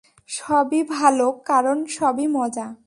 সবই 0.27 0.83
ভাল, 0.83 1.31
কারণ 1.45 1.85
সবই 1.85 2.27
মজা। 2.27 2.75